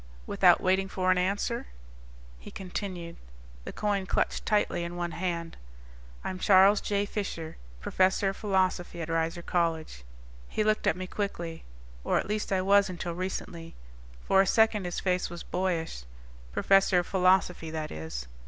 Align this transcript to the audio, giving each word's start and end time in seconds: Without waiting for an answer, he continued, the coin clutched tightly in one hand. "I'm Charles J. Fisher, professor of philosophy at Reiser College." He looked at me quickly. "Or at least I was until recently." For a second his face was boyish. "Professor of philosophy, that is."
Without 0.25 0.59
waiting 0.61 0.89
for 0.89 1.11
an 1.11 1.19
answer, 1.19 1.67
he 2.39 2.49
continued, 2.49 3.17
the 3.65 3.71
coin 3.71 4.07
clutched 4.07 4.47
tightly 4.47 4.83
in 4.83 4.95
one 4.95 5.11
hand. 5.11 5.57
"I'm 6.23 6.39
Charles 6.39 6.81
J. 6.81 7.05
Fisher, 7.05 7.57
professor 7.81 8.29
of 8.29 8.35
philosophy 8.35 8.99
at 9.03 9.09
Reiser 9.09 9.45
College." 9.45 10.03
He 10.49 10.63
looked 10.63 10.87
at 10.87 10.97
me 10.97 11.05
quickly. 11.05 11.65
"Or 12.03 12.17
at 12.17 12.27
least 12.27 12.51
I 12.51 12.63
was 12.63 12.89
until 12.89 13.13
recently." 13.13 13.75
For 14.27 14.41
a 14.41 14.47
second 14.47 14.85
his 14.85 14.99
face 14.99 15.29
was 15.29 15.43
boyish. 15.43 16.05
"Professor 16.51 16.97
of 16.97 17.05
philosophy, 17.05 17.69
that 17.69 17.91
is." 17.91 18.25